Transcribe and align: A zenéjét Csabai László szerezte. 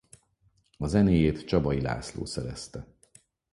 A 0.77 0.87
zenéjét 0.87 1.45
Csabai 1.45 1.81
László 1.81 2.25
szerezte. 2.25 2.87